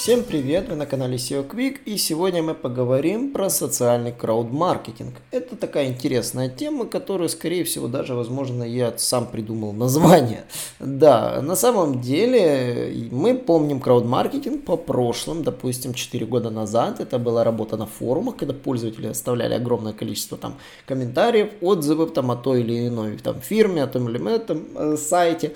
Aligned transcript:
Всем 0.00 0.24
привет, 0.24 0.70
вы 0.70 0.76
на 0.76 0.86
канале 0.86 1.16
SEO 1.16 1.46
Quick 1.46 1.80
и 1.84 1.98
сегодня 1.98 2.42
мы 2.42 2.54
поговорим 2.54 3.34
про 3.34 3.50
социальный 3.50 4.12
крауд-маркетинг. 4.12 5.16
Это 5.30 5.56
такая 5.56 5.88
интересная 5.88 6.48
тема, 6.48 6.86
которую, 6.86 7.28
скорее 7.28 7.64
всего, 7.64 7.86
даже, 7.86 8.14
возможно, 8.14 8.62
я 8.62 8.94
сам 8.96 9.26
придумал 9.26 9.74
название. 9.74 10.44
Да, 10.80 11.42
на 11.42 11.54
самом 11.54 12.00
деле 12.00 13.10
мы 13.12 13.34
помним 13.34 13.80
крауд-маркетинг 13.80 14.64
по 14.64 14.78
прошлым, 14.78 15.42
допустим, 15.42 15.92
4 15.92 16.24
года 16.24 16.48
назад. 16.48 17.00
Это 17.00 17.18
была 17.18 17.44
работа 17.44 17.76
на 17.76 17.84
форумах, 17.84 18.36
когда 18.36 18.54
пользователи 18.54 19.08
оставляли 19.08 19.52
огромное 19.52 19.92
количество 19.92 20.38
там 20.38 20.54
комментариев, 20.86 21.50
отзывов 21.60 22.14
там 22.14 22.30
о 22.30 22.36
той 22.36 22.60
или 22.60 22.88
иной 22.88 23.18
там 23.18 23.42
фирме, 23.42 23.82
о 23.82 23.86
том 23.86 24.08
или 24.08 24.16
ином 24.16 24.64
э, 24.74 24.96
сайте. 24.96 25.52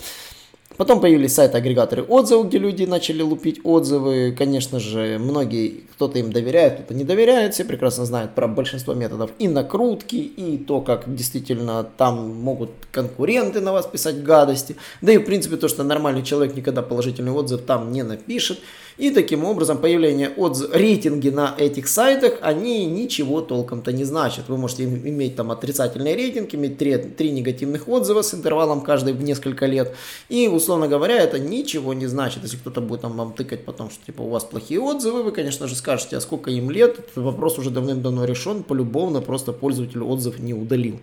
Потом 0.77 1.01
появились 1.01 1.35
сайты-агрегаторы 1.35 2.03
отзывов, 2.03 2.49
где 2.49 2.59
люди 2.59 2.83
начали 2.85 3.23
лупить 3.23 3.61
отзывы. 3.63 4.35
Конечно 4.37 4.81
же, 4.81 5.19
многие, 5.21 5.85
кто-то 5.95 6.19
им 6.19 6.33
доверяет, 6.33 6.75
кто-то 6.75 6.95
не 6.95 7.05
доверяет. 7.05 7.55
Все 7.55 7.65
прекрасно 7.65 8.05
знают 8.05 8.35
про 8.35 8.49
большинство 8.49 8.93
методов 8.93 9.31
и 9.39 9.47
накрутки, 9.47 10.17
и 10.17 10.59
то, 10.59 10.81
как 10.81 11.15
действительно 11.15 11.87
там 11.97 12.35
могут 12.35 12.71
конкуренты 12.91 13.61
на 13.61 13.73
вас 13.73 13.87
писать 13.87 14.23
гадости. 14.25 14.75
Да 15.01 15.13
и, 15.13 15.19
в 15.19 15.25
принципе, 15.25 15.57
то, 15.57 15.69
что 15.69 15.85
нормальный 15.85 16.25
человек 16.25 16.57
никогда 16.57 16.83
положительный 16.83 17.33
отзыв 17.33 17.63
там 17.63 17.93
не 17.93 18.03
напишет. 18.03 18.59
И 18.97 19.11
таким 19.11 19.45
образом 19.45 19.79
появление 19.79 20.31
отзыв, 20.31 20.75
рейтинги 20.75 21.29
на 21.29 21.55
этих 21.59 21.89
сайтах, 21.89 22.39
они 22.43 22.87
ничего 22.87 23.41
толком-то 23.41 23.93
не 23.93 24.05
значат. 24.05 24.49
Вы 24.49 24.57
можете 24.57 24.85
иметь 24.85 25.35
там 25.35 25.51
отрицательный 25.51 26.15
рейтинг, 26.15 26.55
иметь 26.55 26.79
три, 26.79 26.97
три 26.97 27.31
негативных 27.33 27.89
отзыва 27.89 28.23
с 28.23 28.35
интервалом 28.35 28.83
каждый 28.83 29.13
в 29.15 29.23
несколько 29.23 29.67
лет. 29.67 29.95
И, 30.29 30.47
условно 30.47 30.64
говоря, 30.69 31.17
это 31.17 31.39
ничего 31.39 31.95
не 31.95 32.07
значит. 32.07 32.43
Если 32.43 32.57
кто-то 32.57 32.81
будет 32.81 33.03
там 33.03 33.17
вам 33.17 33.33
тыкать 33.33 33.65
потом, 33.65 33.91
что 33.91 34.05
типа 34.05 34.23
у 34.23 34.29
вас 34.29 34.45
плохие 34.45 34.81
отзывы, 34.81 35.23
вы, 35.23 35.33
конечно 35.33 35.69
же, 35.69 35.75
скажете, 35.75 36.17
а 36.17 36.21
сколько 36.21 36.51
им 36.51 36.71
лет, 36.71 36.99
этот 36.99 37.17
вопрос 37.17 37.59
уже 37.59 37.71
давным-давно 37.71 38.25
решен, 38.25 38.63
полюбовно 38.63 39.21
просто 39.21 39.53
пользователь 39.53 40.03
отзыв 40.03 40.39
не 40.39 40.55
удалил. 40.55 41.01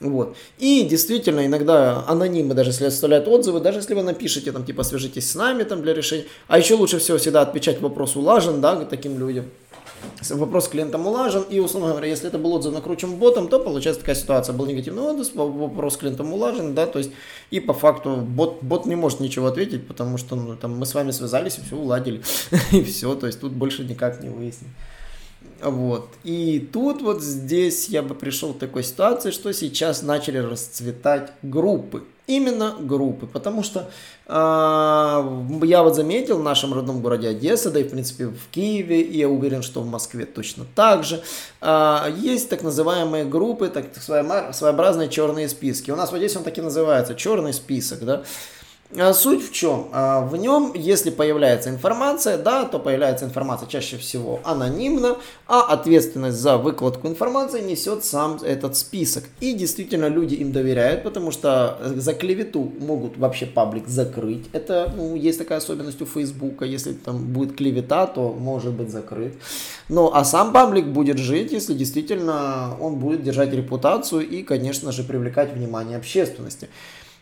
Вот. 0.00 0.36
И 0.58 0.86
действительно, 0.88 1.44
иногда 1.44 2.04
анонимы, 2.06 2.54
даже 2.54 2.70
если 2.70 2.84
оставляют 2.84 3.26
отзывы, 3.26 3.60
даже 3.60 3.78
если 3.78 3.94
вы 3.94 4.02
напишете, 4.02 4.52
там, 4.52 4.64
типа, 4.64 4.84
свяжитесь 4.84 5.30
с 5.30 5.34
нами 5.34 5.64
там, 5.64 5.82
для 5.82 5.92
решения. 5.92 6.24
А 6.46 6.58
еще 6.58 6.74
лучше 6.74 6.98
всего 6.98 7.18
всегда 7.18 7.42
отвечать 7.42 7.80
вопрос 7.80 8.14
улажен, 8.14 8.60
да, 8.60 8.84
таким 8.84 9.18
людям. 9.18 9.46
Вопрос 10.30 10.68
клиентам 10.68 11.06
улажен, 11.06 11.42
и, 11.42 11.60
условно 11.60 11.90
говоря, 11.90 12.08
если 12.08 12.28
это 12.28 12.38
был 12.38 12.52
отзыв 12.54 12.72
накручен 12.72 13.16
ботом, 13.16 13.48
то 13.48 13.60
получается 13.60 14.00
такая 14.00 14.16
ситуация. 14.16 14.52
Был 14.52 14.66
негативный 14.66 15.02
отзыв, 15.02 15.34
вопрос 15.34 15.96
клиентам 15.96 16.32
улажен, 16.32 16.74
да, 16.74 16.86
то 16.86 16.98
есть, 16.98 17.12
и 17.50 17.60
по 17.60 17.72
факту 17.72 18.16
бот, 18.16 18.58
бот 18.62 18.86
не 18.86 18.96
может 18.96 19.20
ничего 19.20 19.46
ответить, 19.46 19.86
потому 19.86 20.18
что 20.18 20.36
ну, 20.36 20.56
там, 20.56 20.76
мы 20.76 20.86
с 20.86 20.94
вами 20.94 21.12
связались 21.12 21.58
и 21.58 21.62
все 21.62 21.76
уладили, 21.76 22.22
и 22.72 22.82
все, 22.82 23.14
то 23.14 23.26
есть, 23.26 23.40
тут 23.40 23.52
больше 23.52 23.84
никак 23.84 24.22
не 24.22 24.28
выяснить. 24.28 24.70
Вот. 25.62 26.10
И 26.24 26.68
тут 26.72 27.02
вот 27.02 27.22
здесь 27.22 27.88
я 27.88 28.02
бы 28.02 28.14
пришел 28.14 28.54
к 28.54 28.58
такой 28.58 28.84
ситуации, 28.84 29.30
что 29.30 29.52
сейчас 29.52 30.02
начали 30.02 30.38
расцветать 30.38 31.32
группы. 31.42 32.04
Именно 32.28 32.76
группы, 32.78 33.26
потому 33.26 33.62
что 33.62 33.90
э, 34.26 34.30
я 35.66 35.82
вот 35.82 35.96
заметил 35.96 36.38
в 36.38 36.42
нашем 36.42 36.74
родном 36.74 37.00
городе 37.00 37.28
Одесса, 37.28 37.70
да 37.70 37.80
и 37.80 37.84
в 37.84 37.90
принципе 37.90 38.26
в 38.26 38.50
Киеве, 38.50 39.00
и 39.00 39.16
я 39.16 39.30
уверен, 39.30 39.62
что 39.62 39.80
в 39.80 39.86
Москве 39.86 40.26
точно 40.26 40.66
так 40.74 41.04
же, 41.04 41.22
э, 41.62 42.14
есть 42.18 42.50
так 42.50 42.62
называемые 42.62 43.24
группы, 43.24 43.68
так 43.68 43.86
своеобразные 43.96 45.08
черные 45.08 45.48
списки. 45.48 45.90
У 45.90 45.96
нас 45.96 46.12
в 46.12 46.14
Одессе 46.14 46.36
он 46.36 46.44
так 46.44 46.58
и 46.58 46.60
называется, 46.60 47.14
черный 47.14 47.54
список, 47.54 48.04
да. 48.04 48.22
А 48.96 49.12
суть 49.12 49.46
в 49.46 49.52
чем? 49.52 49.88
А, 49.92 50.22
в 50.22 50.34
нем, 50.36 50.72
если 50.74 51.10
появляется 51.10 51.68
информация, 51.68 52.38
да, 52.38 52.64
то 52.64 52.78
появляется 52.78 53.26
информация 53.26 53.68
чаще 53.68 53.98
всего 53.98 54.40
анонимно, 54.44 55.18
а 55.46 55.60
ответственность 55.60 56.38
за 56.38 56.56
выкладку 56.56 57.06
информации 57.06 57.60
несет 57.60 58.02
сам 58.02 58.38
этот 58.42 58.78
список. 58.78 59.24
И 59.40 59.52
действительно 59.52 60.06
люди 60.06 60.36
им 60.36 60.52
доверяют, 60.52 61.02
потому 61.02 61.32
что 61.32 61.78
за 61.82 62.14
клевету 62.14 62.72
могут 62.80 63.18
вообще 63.18 63.44
паблик 63.44 63.88
закрыть. 63.88 64.46
Это 64.52 64.90
ну, 64.96 65.14
есть 65.14 65.38
такая 65.38 65.58
особенность 65.58 66.00
у 66.00 66.06
Фейсбука. 66.06 66.64
Если 66.64 66.94
там 66.94 67.26
будет 67.26 67.56
клевета, 67.56 68.06
то 68.06 68.32
может 68.32 68.72
быть 68.72 68.90
закрыт. 68.90 69.34
Ну, 69.90 70.10
а 70.14 70.24
сам 70.24 70.50
паблик 70.54 70.86
будет 70.86 71.18
жить, 71.18 71.52
если 71.52 71.74
действительно 71.74 72.74
он 72.80 72.96
будет 72.96 73.22
держать 73.22 73.52
репутацию 73.52 74.26
и, 74.26 74.42
конечно 74.42 74.92
же, 74.92 75.02
привлекать 75.02 75.52
внимание 75.52 75.98
общественности. 75.98 76.70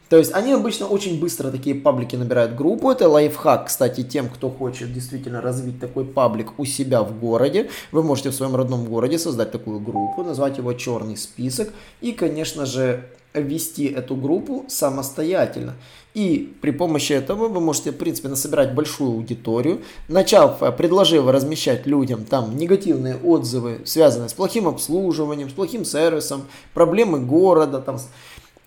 То 0.08 0.18
есть 0.18 0.32
они 0.32 0.52
обычно 0.52 0.86
очень 0.86 1.18
быстро 1.18 1.50
такие 1.50 1.74
паблики 1.74 2.14
набирают 2.16 2.54
группу. 2.54 2.90
Это 2.90 3.08
лайфхак, 3.08 3.66
кстати, 3.66 4.02
тем, 4.02 4.28
кто 4.28 4.50
хочет 4.50 4.92
действительно 4.92 5.40
развить 5.40 5.80
такой 5.80 6.04
паблик 6.04 6.58
у 6.58 6.64
себя 6.64 7.02
в 7.02 7.18
городе. 7.18 7.70
Вы 7.90 8.02
можете 8.02 8.30
в 8.30 8.34
своем 8.34 8.54
родном 8.54 8.84
городе 8.84 9.18
создать 9.18 9.50
такую 9.50 9.80
группу, 9.80 10.22
назвать 10.22 10.58
его 10.58 10.72
черный 10.74 11.16
список 11.16 11.72
и, 12.00 12.12
конечно 12.12 12.66
же, 12.66 13.04
вести 13.34 13.86
эту 13.86 14.16
группу 14.16 14.64
самостоятельно. 14.68 15.74
И 16.14 16.56
при 16.62 16.70
помощи 16.70 17.12
этого 17.12 17.48
вы 17.48 17.60
можете, 17.60 17.90
в 17.90 17.96
принципе, 17.96 18.28
насобирать 18.28 18.74
большую 18.74 19.10
аудиторию, 19.10 19.82
начав, 20.08 20.62
э, 20.62 20.72
предложив 20.72 21.28
размещать 21.28 21.86
людям 21.86 22.24
там 22.24 22.56
негативные 22.56 23.16
отзывы, 23.16 23.82
связанные 23.84 24.30
с 24.30 24.32
плохим 24.32 24.66
обслуживанием, 24.66 25.50
с 25.50 25.52
плохим 25.52 25.84
сервисом, 25.84 26.46
проблемы 26.72 27.20
города, 27.20 27.80
там, 27.80 27.98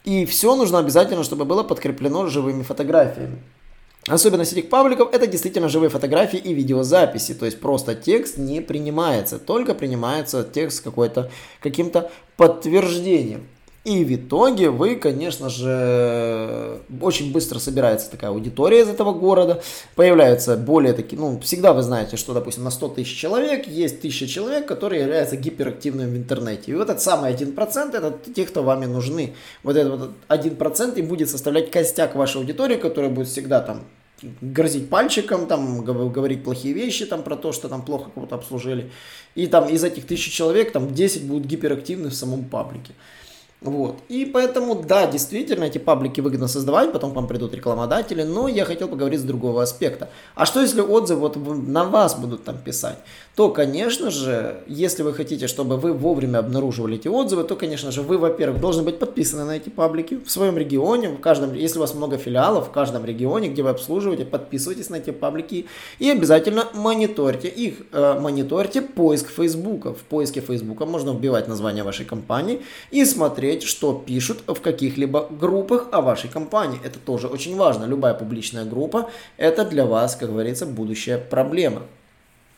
и 0.03 0.25
все 0.25 0.55
нужно 0.55 0.79
обязательно, 0.79 1.23
чтобы 1.23 1.45
было 1.45 1.63
подкреплено 1.63 2.27
живыми 2.27 2.63
фотографиями. 2.63 3.41
Особенность 4.07 4.53
этих 4.53 4.69
пабликов 4.69 5.13
это 5.13 5.27
действительно 5.27 5.69
живые 5.69 5.89
фотографии 5.89 6.39
и 6.39 6.53
видеозаписи, 6.53 7.33
то 7.33 7.45
есть 7.45 7.59
просто 7.59 7.95
текст 7.95 8.37
не 8.37 8.61
принимается, 8.61 9.37
только 9.37 9.75
принимается 9.75 10.43
текст 10.43 10.83
какой-то 10.83 11.29
каким-то 11.61 12.09
подтверждением. 12.37 13.47
И 13.85 14.03
в 14.03 14.13
итоге 14.13 14.69
вы, 14.69 14.95
конечно 14.97 15.49
же, 15.49 16.79
очень 17.01 17.31
быстро 17.31 17.59
собирается 17.59 18.11
такая 18.11 18.31
аудитория 18.31 18.81
из 18.81 18.89
этого 18.89 19.13
города, 19.13 19.61
появляются 19.95 20.57
более 20.57 20.91
такие, 20.91 21.17
ну, 21.17 21.39
всегда 21.39 21.71
вы 21.73 21.81
знаете, 21.81 22.17
что, 22.17 22.33
допустим, 22.33 22.65
на 22.65 22.71
100 22.71 22.89
тысяч 22.89 23.17
человек 23.17 23.67
есть 23.67 24.01
тысяча 24.01 24.27
человек, 24.27 24.67
которые 24.67 25.03
являются 25.03 25.37
гиперактивными 25.37 26.13
в 26.13 26.17
интернете. 26.17 26.71
И 26.71 26.75
вот 26.75 26.89
этот 26.89 27.01
самый 27.01 27.33
1% 27.33 27.95
это 27.95 28.17
те, 28.33 28.45
кто 28.45 28.63
вами 28.63 28.85
нужны. 28.85 29.33
Вот 29.63 29.77
этот 29.77 29.99
вот 29.99 30.11
1% 30.27 30.99
и 30.99 31.01
будет 31.01 31.29
составлять 31.29 31.71
костяк 31.71 32.15
вашей 32.15 32.37
аудитории, 32.37 32.75
которая 32.75 33.09
будет 33.09 33.29
всегда 33.29 33.61
там 33.61 33.83
грозить 34.41 34.89
пальчиком, 34.89 35.47
там, 35.47 35.85
говорить 35.85 36.43
плохие 36.43 36.73
вещи 36.73 37.05
там, 37.05 37.23
про 37.23 37.37
то, 37.37 37.53
что 37.53 37.69
там 37.69 37.83
плохо 37.83 38.11
кого-то 38.13 38.35
обслужили. 38.35 38.91
И 39.35 39.47
там 39.47 39.69
из 39.69 39.85
этих 39.85 40.05
тысячи 40.05 40.29
человек 40.29 40.73
там 40.73 40.93
10 40.93 41.23
будут 41.23 41.45
гиперактивны 41.45 42.09
в 42.09 42.13
самом 42.13 42.43
паблике. 42.43 42.93
Вот. 43.61 43.99
И 44.07 44.23
поэтому, 44.25 44.75
да, 44.75 45.05
действительно, 45.05 45.65
эти 45.65 45.79
паблики 45.79 46.21
выгодно 46.21 46.47
создавать, 46.47 46.93
потом 46.93 47.11
к 47.11 47.15
вам 47.15 47.27
придут 47.27 47.53
рекламодатели, 47.53 48.23
но 48.23 48.47
я 48.47 48.63
хотел 48.63 48.87
поговорить 48.87 49.19
с 49.19 49.23
другого 49.23 49.61
аспекта. 49.61 50.09
А 50.33 50.45
что 50.45 50.61
если 50.61 50.79
отзывы 50.79 51.19
вот 51.19 51.35
на 51.35 51.83
вас 51.83 52.17
будут 52.17 52.45
там 52.45 52.57
писать? 52.57 52.99
То, 53.35 53.49
конечно 53.49 54.11
же, 54.11 54.63
если 54.67 55.03
вы 55.03 55.13
хотите, 55.13 55.47
чтобы 55.47 55.75
вы 55.75 55.91
вовремя 55.91 56.39
обнаруживали 56.39 56.95
эти 56.95 57.09
отзывы, 57.09 57.43
то, 57.43 57.57
конечно 57.57 57.91
же, 57.91 58.01
вы, 58.01 58.17
во-первых, 58.17 58.61
должны 58.61 58.83
быть 58.83 58.97
подписаны 58.97 59.43
на 59.43 59.57
эти 59.57 59.67
паблики 59.67 60.19
в 60.25 60.31
своем 60.31 60.57
регионе, 60.57 61.09
в 61.09 61.19
каждом, 61.19 61.53
если 61.53 61.79
у 61.79 61.81
вас 61.81 61.93
много 61.93 62.17
филиалов, 62.17 62.69
в 62.69 62.71
каждом 62.71 63.03
регионе, 63.03 63.49
где 63.49 63.61
вы 63.61 63.71
обслуживаете, 63.71 64.23
подписывайтесь 64.23 64.89
на 64.89 64.95
эти 64.95 65.09
паблики 65.09 65.67
и 65.99 66.09
обязательно 66.09 66.67
мониторьте 66.73 67.49
их, 67.49 67.75
э, 67.91 68.19
мониторьте 68.19 68.81
поиск 68.81 69.29
Фейсбука. 69.29 69.93
В 69.93 70.03
поиске 70.03 70.39
Фейсбука 70.39 70.85
можно 70.85 71.11
вбивать 71.11 71.49
название 71.49 71.83
вашей 71.83 72.05
компании 72.05 72.61
и 72.91 73.03
смотреть 73.03 73.48
смотреть, 73.49 73.63
что 73.63 73.93
пишут 73.93 74.43
в 74.47 74.61
каких-либо 74.61 75.27
группах 75.29 75.87
о 75.91 76.01
вашей 76.01 76.29
компании. 76.29 76.79
Это 76.85 76.99
тоже 76.99 77.27
очень 77.27 77.55
важно. 77.55 77.85
Любая 77.85 78.13
публичная 78.13 78.65
группа– 78.65 79.09
это 79.37 79.65
для 79.65 79.85
вас, 79.85 80.15
как 80.15 80.29
говорится, 80.29 80.65
будущая 80.65 81.17
проблема. 81.17 81.81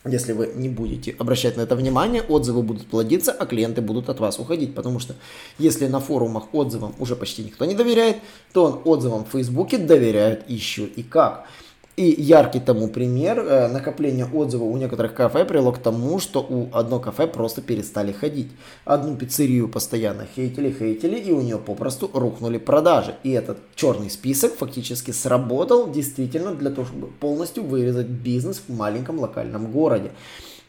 Если 0.04 0.34
вы 0.34 0.52
не 0.54 0.68
будете 0.68 1.14
обращать 1.18 1.56
на 1.56 1.62
это 1.62 1.76
внимание, 1.76 2.22
отзывы 2.22 2.62
будут 2.62 2.86
плодиться, 2.88 3.32
а 3.32 3.46
клиенты 3.46 3.80
будут 3.80 4.08
от 4.08 4.20
вас 4.20 4.38
уходить. 4.38 4.74
Потому 4.74 5.00
что 5.00 5.14
если 5.58 5.88
на 5.88 6.00
форумах 6.00 6.44
отзывам 6.52 6.92
уже 6.98 7.16
почти 7.16 7.44
никто 7.44 7.64
не 7.64 7.74
доверяет, 7.74 8.16
то 8.52 8.82
отзывам 8.84 9.24
в 9.24 9.28
Фейсбуке 9.28 9.78
доверяют 9.78 10.40
еще 10.50 10.82
и 10.82 11.02
как. 11.02 11.46
И 11.94 12.14
яркий 12.18 12.60
тому 12.60 12.88
пример, 12.88 13.40
э, 13.40 13.68
накопление 13.68 14.24
отзывов 14.24 14.72
у 14.72 14.76
некоторых 14.78 15.12
кафе 15.12 15.44
привело 15.44 15.72
к 15.72 15.78
тому, 15.78 16.20
что 16.20 16.40
у 16.40 16.70
одно 16.72 16.98
кафе 16.98 17.26
просто 17.26 17.60
перестали 17.60 18.12
ходить. 18.12 18.50
Одну 18.86 19.14
пиццерию 19.14 19.68
постоянно 19.68 20.26
хейтили, 20.34 20.70
хейтили, 20.72 21.18
и 21.18 21.32
у 21.32 21.42
нее 21.42 21.58
попросту 21.58 22.10
рухнули 22.14 22.56
продажи. 22.56 23.16
И 23.24 23.32
этот 23.32 23.58
черный 23.74 24.08
список 24.08 24.54
фактически 24.54 25.10
сработал 25.10 25.90
действительно 25.90 26.54
для 26.54 26.70
того, 26.70 26.86
чтобы 26.86 27.08
полностью 27.08 27.62
вырезать 27.62 28.06
бизнес 28.06 28.62
в 28.66 28.74
маленьком 28.74 29.20
локальном 29.20 29.70
городе. 29.70 30.12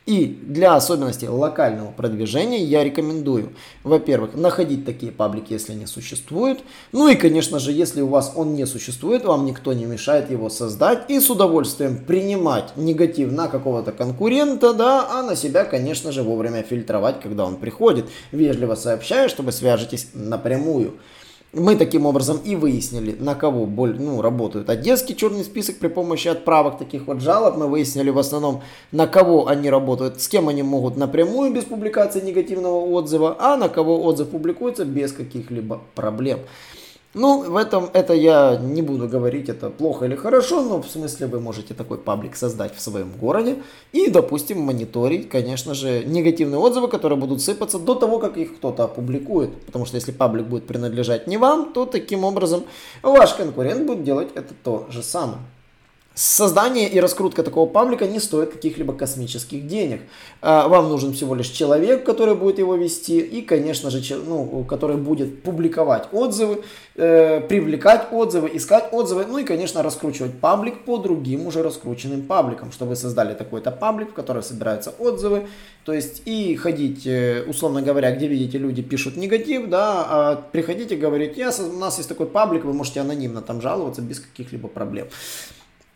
И 0.05 0.25
для 0.25 0.75
особенностей 0.75 1.29
локального 1.29 1.91
продвижения 1.91 2.61
я 2.61 2.83
рекомендую, 2.83 3.53
во-первых, 3.83 4.33
находить 4.33 4.85
такие 4.85 5.13
паблики, 5.13 5.53
если 5.53 5.71
они 5.71 5.85
существуют. 5.85 6.59
Ну 6.91 7.07
и, 7.07 7.15
конечно 7.15 7.57
же, 7.57 7.71
если 7.71 8.01
у 8.01 8.07
вас 8.07 8.33
он 8.35 8.53
не 8.53 8.65
существует, 8.65 9.23
вам 9.23 9.45
никто 9.45 9.71
не 9.71 9.85
мешает 9.85 10.29
его 10.29 10.49
создать. 10.49 11.09
И 11.09 11.21
с 11.21 11.29
удовольствием 11.29 12.03
принимать 12.03 12.75
негатив 12.75 13.31
на 13.31 13.47
какого-то 13.47 13.93
конкурента, 13.93 14.73
да, 14.73 15.07
а 15.09 15.23
на 15.23 15.37
себя, 15.37 15.63
конечно 15.63 16.11
же, 16.11 16.21
вовремя 16.21 16.63
фильтровать, 16.63 17.21
когда 17.21 17.45
он 17.45 17.55
приходит. 17.55 18.09
Вежливо 18.33 18.75
сообщая, 18.75 19.29
чтобы 19.29 19.53
свяжетесь 19.53 20.09
напрямую. 20.13 20.95
Мы 21.53 21.75
таким 21.75 22.07
образом 22.07 22.39
и 22.43 22.55
выяснили, 22.55 23.15
на 23.19 23.35
кого 23.35 23.67
боль, 23.67 23.95
ну, 23.99 24.23
работают 24.23 24.71
одесский 24.71 25.13
черный 25.13 25.43
список 25.43 25.77
при 25.77 25.87
помощи 25.87 26.27
отправок 26.27 26.79
таких 26.79 27.05
вот 27.05 27.21
жалоб. 27.21 27.57
Мы 27.57 27.67
выяснили 27.67 28.09
в 28.09 28.17
основном, 28.17 28.63
на 28.91 29.05
кого 29.05 29.47
они 29.47 29.69
работают, 29.69 30.19
с 30.19 30.27
кем 30.27 30.49
они 30.49 30.63
могут 30.63 30.97
напрямую 30.97 31.53
без 31.53 31.65
публикации 31.65 32.21
негативного 32.21 32.79
отзыва, 32.79 33.37
а 33.39 33.55
на 33.55 33.69
кого 33.69 34.03
отзыв 34.03 34.29
публикуется 34.29 34.83
без 34.83 35.11
каких-либо 35.11 35.79
проблем. 35.93 36.39
Ну, 37.13 37.43
в 37.43 37.55
этом 37.57 37.91
это 37.93 38.13
я 38.13 38.57
не 38.57 38.81
буду 38.81 39.07
говорить, 39.07 39.47
это 39.47 39.69
плохо 39.69 40.05
или 40.05 40.15
хорошо, 40.15 40.63
но 40.63 40.81
в 40.81 40.87
смысле 40.87 41.27
вы 41.27 41.39
можете 41.39 41.75
такой 41.75 41.99
паблик 41.99 42.35
создать 42.35 42.75
в 42.75 42.81
своем 42.81 43.11
городе 43.11 43.57
и, 43.91 44.09
допустим, 44.09 44.61
мониторить, 44.61 45.29
конечно 45.29 45.75
же, 45.75 46.03
негативные 46.05 46.57
отзывы, 46.57 46.87
которые 46.87 47.19
будут 47.19 47.41
сыпаться 47.41 47.77
до 47.77 47.93
того, 47.93 48.17
как 48.17 48.37
их 48.37 48.55
кто-то 48.55 48.85
опубликует. 48.85 49.53
Потому 49.65 49.85
что 49.85 49.95
если 49.95 50.11
паблик 50.11 50.47
будет 50.47 50.65
принадлежать 50.65 51.27
не 51.27 51.37
вам, 51.37 51.71
то 51.71 51.85
таким 51.85 52.23
образом 52.23 52.63
ваш 53.03 53.33
конкурент 53.35 53.85
будет 53.85 54.03
делать 54.03 54.29
это 54.33 54.55
то 54.63 54.87
же 54.89 55.03
самое. 55.03 55.39
Создание 56.15 56.87
и 56.89 56.99
раскрутка 56.99 57.41
такого 57.41 57.67
паблика 57.67 58.05
не 58.05 58.19
стоит 58.19 58.51
каких-либо 58.51 58.93
космических 58.93 59.65
денег. 59.65 60.01
А, 60.43 60.67
вам 60.67 60.89
нужен 60.89 61.13
всего 61.13 61.33
лишь 61.33 61.47
человек, 61.47 62.05
который 62.05 62.35
будет 62.35 62.59
его 62.59 62.75
вести, 62.75 63.19
и, 63.19 63.41
конечно 63.41 63.89
же, 63.89 64.15
ну, 64.17 64.63
который 64.65 64.97
будет 64.97 65.41
публиковать 65.41 66.09
отзывы, 66.11 66.61
э, 66.95 67.41
привлекать 67.41 68.09
отзывы, 68.11 68.51
искать 68.53 68.89
отзывы, 68.91 69.25
ну 69.25 69.39
и, 69.39 69.43
конечно, 69.43 69.81
раскручивать 69.81 70.39
паблик 70.39 70.85
по 70.85 70.99
другим 70.99 71.47
уже 71.47 71.63
раскрученным 71.63 72.21
пабликам, 72.21 72.71
чтобы 72.71 72.89
вы 72.89 72.95
создали 72.95 73.33
такой-то 73.33 73.71
паблик, 73.71 74.11
в 74.11 74.13
который 74.13 74.43
собираются 74.43 74.91
отзывы, 74.91 75.47
то 75.83 75.93
есть 75.93 76.21
и 76.25 76.55
ходить, 76.55 77.07
э, 77.07 77.43
условно 77.47 77.81
говоря, 77.81 78.15
где 78.15 78.27
видите, 78.27 78.59
люди 78.59 78.83
пишут 78.83 79.17
негатив, 79.17 79.67
да, 79.67 80.05
а 80.07 80.35
приходите 80.51 80.95
говорить, 80.95 81.37
я, 81.37 81.49
у 81.49 81.79
нас 81.79 81.97
есть 81.97 82.09
такой 82.09 82.27
паблик, 82.27 82.65
вы 82.65 82.73
можете 82.73 82.99
анонимно 82.99 83.41
там 83.41 83.61
жаловаться 83.61 84.03
без 84.03 84.19
каких-либо 84.19 84.67
проблем. 84.67 85.07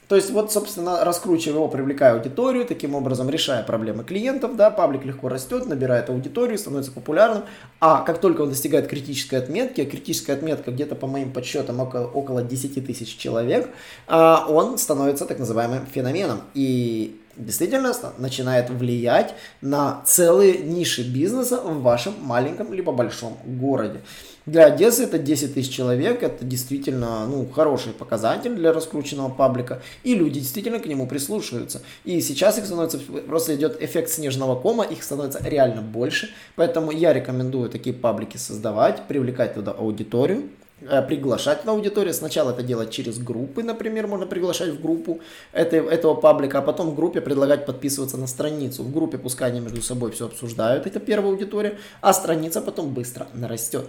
То 0.07 0.15
есть 0.15 0.29
вот, 0.31 0.51
собственно, 0.51 1.03
раскручивая 1.03 1.57
его, 1.57 1.67
привлекая 1.67 2.13
аудиторию, 2.13 2.65
таким 2.65 2.95
образом 2.95 3.29
решая 3.29 3.63
проблемы 3.63 4.05
клиентов, 4.05 4.55
да, 4.55 4.71
паблик 4.71 5.03
легко 5.03 5.27
растет, 5.27 5.65
набирает 5.65 6.09
аудиторию, 6.09 6.57
становится 6.57 6.91
популярным, 6.91 7.43
а 7.81 8.01
как 8.03 8.19
только 8.21 8.41
он 8.41 8.49
достигает 8.49 8.87
критической 8.87 9.39
отметки, 9.39 9.81
а 9.81 9.85
критическая 9.85 10.33
отметка 10.33 10.71
где-то 10.71 10.95
по 10.95 11.07
моим 11.07 11.33
подсчетам 11.33 11.81
около, 11.81 12.07
около 12.07 12.41
10 12.41 12.85
тысяч 12.85 13.17
человек, 13.17 13.69
а, 14.07 14.45
он 14.47 14.77
становится 14.77 15.25
так 15.25 15.39
называемым 15.39 15.85
феноменом. 15.85 16.41
И 16.53 17.19
действительно 17.37 17.93
начинает 18.17 18.69
влиять 18.69 19.33
на 19.61 20.01
целые 20.05 20.57
ниши 20.59 21.03
бизнеса 21.03 21.61
в 21.61 21.81
вашем 21.81 22.13
маленьком 22.21 22.73
либо 22.73 22.91
большом 22.91 23.37
городе. 23.45 24.01
Для 24.47 24.67
Одессы 24.67 25.03
это 25.03 25.19
10 25.19 25.55
тысяч 25.55 25.75
человек, 25.75 26.23
это 26.23 26.45
действительно 26.45 27.27
ну, 27.27 27.45
хороший 27.49 27.91
показатель 27.91 28.55
для 28.55 28.71
раскрученного 28.71 29.29
паблика, 29.29 29.81
и 30.03 30.15
люди 30.15 30.39
действительно 30.39 30.79
к 30.79 30.85
нему 30.85 31.05
прислушиваются. 31.05 31.81
И 32.05 32.21
сейчас 32.21 32.57
их 32.57 32.65
становится, 32.65 32.97
просто 33.27 33.55
идет 33.55 33.83
эффект 33.83 34.09
снежного 34.09 34.57
кома, 34.57 34.85
их 34.85 35.03
становится 35.03 35.43
реально 35.43 35.81
больше, 35.81 36.29
поэтому 36.55 36.91
я 36.91 37.11
рекомендую 37.11 37.69
такие 37.69 37.93
паблики 37.93 38.37
создавать, 38.37 39.05
привлекать 39.09 39.53
туда 39.53 39.71
аудиторию, 39.71 40.49
приглашать 40.79 41.65
на 41.65 41.71
аудиторию. 41.71 42.13
Сначала 42.13 42.51
это 42.51 42.63
делать 42.63 42.91
через 42.91 43.17
группы, 43.17 43.63
например, 43.63 44.07
можно 44.07 44.25
приглашать 44.25 44.69
в 44.69 44.81
группу 44.81 45.21
этого, 45.51 45.89
этого 45.89 46.13
паблика, 46.13 46.59
а 46.59 46.61
потом 46.61 46.91
в 46.91 46.95
группе 46.95 47.21
предлагать 47.21 47.65
подписываться 47.65 48.17
на 48.17 48.27
страницу. 48.27 48.83
В 48.83 48.93
группе 48.93 49.17
пускай 49.17 49.49
они 49.49 49.59
между 49.59 49.81
собой 49.81 50.11
все 50.11 50.27
обсуждают, 50.27 50.85
это 50.85 50.99
первая 50.99 51.31
аудитория, 51.31 51.77
а 52.01 52.13
страница 52.13 52.61
потом 52.61 52.93
быстро 52.93 53.27
нарастет. 53.33 53.85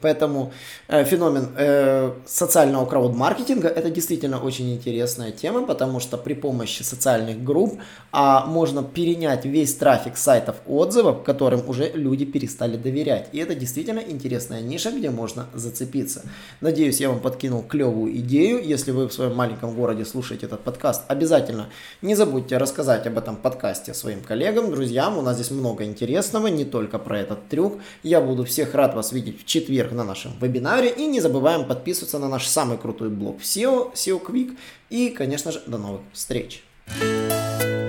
Поэтому 0.00 0.52
э, 0.88 1.04
феномен 1.04 1.48
э, 1.56 2.12
социального 2.26 2.84
крауд-маркетинга 2.84 3.68
это 3.68 3.90
действительно 3.90 4.38
очень 4.38 4.74
интересная 4.74 5.32
тема, 5.32 5.66
потому 5.66 6.00
что 6.00 6.18
при 6.18 6.34
помощи 6.34 6.82
социальных 6.82 7.42
групп 7.42 7.80
а, 8.12 8.44
можно 8.46 8.82
перенять 8.82 9.46
весь 9.46 9.74
трафик 9.74 10.16
сайтов 10.16 10.56
отзывов, 10.66 11.22
которым 11.22 11.66
уже 11.68 11.90
люди 11.94 12.24
перестали 12.24 12.76
доверять. 12.76 13.28
И 13.32 13.38
это 13.38 13.54
действительно 13.54 14.00
интересная 14.00 14.60
ниша, 14.60 14.90
где 14.90 15.10
можно 15.10 15.46
зацепиться. 15.54 16.22
Надеюсь, 16.60 17.00
я 17.00 17.08
вам 17.08 17.20
подкинул 17.20 17.62
клевую 17.62 18.14
идею. 18.18 18.62
Если 18.62 18.90
вы 18.90 19.08
в 19.08 19.12
своем 19.12 19.34
маленьком 19.34 19.74
городе 19.74 20.04
слушаете 20.04 20.46
этот 20.46 20.60
подкаст, 20.60 21.02
обязательно 21.08 21.68
не 22.02 22.14
забудьте 22.14 22.58
рассказать 22.58 23.06
об 23.06 23.16
этом 23.16 23.36
подкасте 23.36 23.94
своим 23.94 24.20
коллегам, 24.20 24.70
друзьям. 24.70 25.16
У 25.16 25.22
нас 25.22 25.36
здесь 25.36 25.50
много 25.50 25.84
интересного, 25.84 26.48
не 26.48 26.64
только 26.64 26.98
про 26.98 27.20
этот 27.20 27.48
трюк. 27.48 27.78
Я 28.02 28.20
буду 28.20 28.44
всех 28.44 28.74
рад 28.74 28.94
вас 28.94 29.12
видеть 29.12 29.40
в 29.40 29.44
четверг 29.46 29.85
четверг 29.86 29.92
на 29.92 30.04
нашем 30.04 30.32
вебинаре. 30.40 30.90
И 30.90 31.06
не 31.06 31.20
забываем 31.20 31.64
подписываться 31.64 32.18
на 32.18 32.28
наш 32.28 32.46
самый 32.46 32.78
крутой 32.78 33.08
блог 33.08 33.40
SEO, 33.40 33.92
SEO 33.94 34.20
Quick. 34.24 34.56
И, 34.90 35.10
конечно 35.10 35.52
же, 35.52 35.62
до 35.66 35.78
новых 35.78 36.00
встреч. 36.12 36.62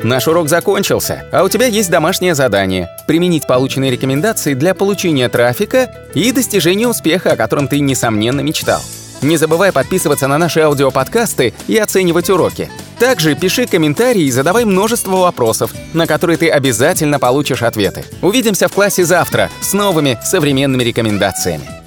Наш 0.04 0.28
урок 0.28 0.48
закончился, 0.48 1.26
а 1.32 1.44
у 1.44 1.50
тебя 1.50 1.66
есть 1.66 1.90
домашнее 1.90 2.36
задание– 2.36 2.88
применить 3.08 3.48
полученные 3.48 3.92
рекомендации 3.92 4.54
для 4.54 4.74
получения 4.74 5.28
трафика 5.28 5.92
и 6.14 6.32
достижения 6.32 6.88
успеха, 6.88 7.32
о 7.32 7.36
котором 7.36 7.68
ты, 7.68 7.80
несомненно, 7.80 8.42
мечтал. 8.42 8.82
Не 9.22 9.38
забывай 9.38 9.72
подписываться 9.72 10.28
на 10.28 10.38
наши 10.38 10.60
аудиоподкасты 10.60 11.54
и 11.68 11.78
оценивать 11.78 12.30
уроки. 12.30 12.70
Также 13.00 13.36
пиши 13.36 13.66
комментарии 13.66 14.24
и 14.24 14.32
задавай 14.32 14.66
множество 14.66 15.18
вопросов, 15.18 15.72
на 15.94 16.06
которые 16.06 16.38
ты 16.38 16.50
обязательно 16.50 17.20
получишь 17.20 17.64
ответы. 17.64 18.06
Увидимся 18.22 18.68
в 18.68 18.74
классе 18.74 19.04
завтра 19.04 19.50
с 19.62 19.74
новыми 19.74 20.20
современными 20.24 20.84
рекомендациями. 20.84 21.87